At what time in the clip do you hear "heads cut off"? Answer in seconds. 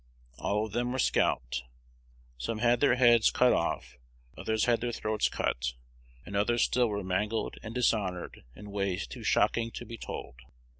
2.95-3.97